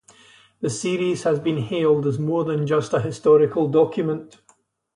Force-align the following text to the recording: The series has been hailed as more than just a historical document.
The 0.61 0.69
series 0.71 1.21
has 1.25 1.39
been 1.39 1.59
hailed 1.59 2.07
as 2.07 2.17
more 2.17 2.43
than 2.43 2.65
just 2.65 2.91
a 2.91 3.01
historical 3.01 3.67
document. 3.67 4.41